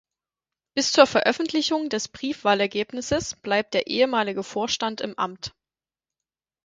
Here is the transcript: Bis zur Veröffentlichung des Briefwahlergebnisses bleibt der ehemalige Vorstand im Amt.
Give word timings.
Bis 0.75 0.93
zur 0.93 1.05
Veröffentlichung 1.05 1.89
des 1.89 2.07
Briefwahlergebnisses 2.07 3.35
bleibt 3.35 3.75
der 3.75 3.85
ehemalige 3.85 4.41
Vorstand 4.41 4.99
im 4.99 5.15
Amt. 5.19 5.53